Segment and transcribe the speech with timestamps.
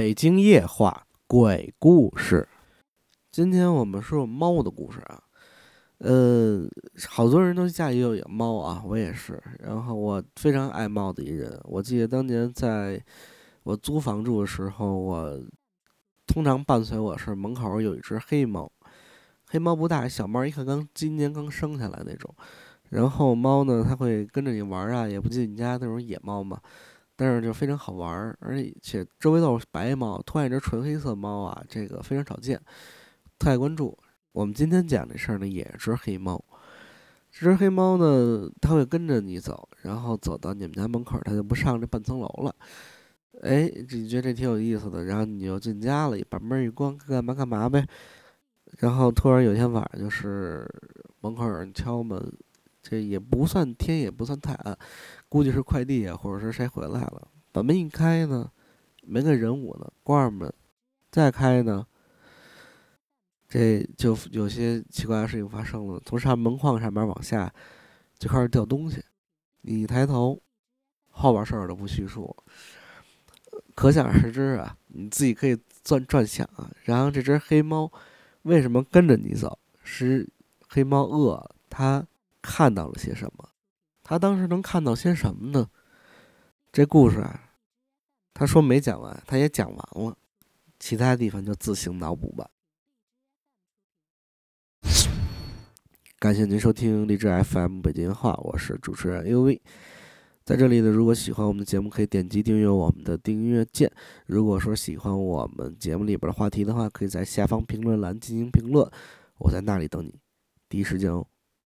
[0.00, 2.48] 北京夜话鬼故事。
[3.30, 5.22] 今天我们说猫的故事啊，
[5.98, 6.66] 呃，
[7.06, 9.38] 好多人都家里有猫啊，我也是。
[9.58, 11.54] 然后我非常爱猫的一人。
[11.64, 12.98] 我记得当年在
[13.62, 15.38] 我租房住的时候，我
[16.26, 18.72] 通常伴随我是门口有一只黑猫，
[19.48, 22.34] 黑猫不大，小猫一看刚今年刚生下来那种。
[22.88, 26.58] 然后猫呢，它会跟着你玩啊，也不进你家那种野猫嘛。
[27.20, 32.58] 但是就非常好玩儿，而且周围都是白猫，突然一只纯黑色猫啊，这个非常少见，
[33.38, 33.94] 特爱关注。
[34.32, 36.42] 我们今天讲这事儿呢，也是只黑猫。
[37.30, 42.54] 这只黑猫呢，它会跟着你走，然后走到你们家门口，它就不上这半层楼了。
[43.42, 47.86] 哎，你觉得这挺有意思的，然后你就进家了，把门一关，干嘛干嘛呗。
[48.78, 50.66] 然后突然有天晚上，就是
[51.20, 52.18] 门口有人敲门。
[52.82, 54.76] 这也不算天，也不算太暗，
[55.28, 57.28] 估计是快递啊，或者是谁回来了。
[57.52, 58.50] 把门一开呢，
[59.02, 59.86] 没个人物呢。
[60.02, 60.52] 关上门，
[61.10, 61.86] 再开呢，
[63.46, 66.00] 这就有些奇怪的事情发生了。
[66.06, 67.52] 从上门框上面往下
[68.18, 69.04] 就开始掉东西。
[69.60, 70.40] 你一抬头，
[71.10, 72.34] 后边事儿都不叙述，
[73.74, 74.74] 可想而知啊。
[74.86, 76.70] 你自己可以转转想啊。
[76.84, 77.92] 然后这只黑猫
[78.42, 79.58] 为什么跟着你走？
[79.84, 80.26] 是
[80.66, 82.06] 黑猫饿，它。
[82.42, 83.50] 看到了些什么？
[84.02, 85.70] 他当时能看到些什么呢？
[86.72, 87.52] 这故事啊，
[88.34, 90.16] 他说没讲完，他也讲完了，
[90.78, 92.50] 其他地方就自行脑补吧。
[96.18, 99.60] 感谢您收听荔枝 FM 北京话，我是主持人 UV。
[100.44, 103.90] 在这里呢，如果喜欢我们的节目，可以点击订阅我们的订阅键。
[104.26, 108.90] 如果说喜欢我们节目里边的话题的话，可以在下方评论栏进行评论，
[109.38, 110.18] 我在那里等你，
[110.68, 111.26] 第一时间哦。